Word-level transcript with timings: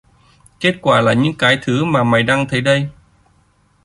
Kết 0.59 0.77
quả 0.81 1.01
là 1.01 1.13
những 1.13 1.33
cái 1.39 1.59
thứ 1.61 1.85
mà 1.85 2.03
mày 2.03 2.23
đang 2.23 2.45
thấy 2.49 2.61
đây 2.61 2.89